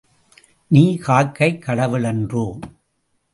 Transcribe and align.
நீ 0.71 0.97
காக்கைக் 0.97 1.61
கடவுளன்றோ! 1.67 2.45